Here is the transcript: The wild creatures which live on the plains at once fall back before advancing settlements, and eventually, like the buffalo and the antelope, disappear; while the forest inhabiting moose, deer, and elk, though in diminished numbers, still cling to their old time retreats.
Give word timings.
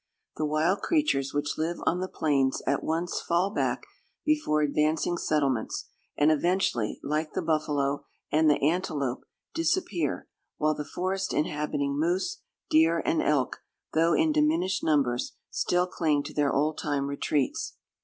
The 0.35 0.47
wild 0.47 0.79
creatures 0.81 1.31
which 1.31 1.59
live 1.59 1.77
on 1.85 1.99
the 1.99 2.07
plains 2.07 2.63
at 2.65 2.83
once 2.83 3.21
fall 3.21 3.51
back 3.51 3.85
before 4.25 4.63
advancing 4.63 5.15
settlements, 5.15 5.89
and 6.17 6.31
eventually, 6.31 6.99
like 7.03 7.33
the 7.33 7.41
buffalo 7.43 8.05
and 8.31 8.49
the 8.49 8.57
antelope, 8.67 9.23
disappear; 9.53 10.27
while 10.57 10.73
the 10.73 10.83
forest 10.85 11.35
inhabiting 11.35 11.99
moose, 11.99 12.39
deer, 12.71 13.03
and 13.05 13.21
elk, 13.21 13.57
though 13.93 14.15
in 14.15 14.31
diminished 14.31 14.83
numbers, 14.83 15.33
still 15.51 15.85
cling 15.85 16.23
to 16.23 16.33
their 16.33 16.51
old 16.51 16.79
time 16.79 17.05
retreats. 17.05 17.75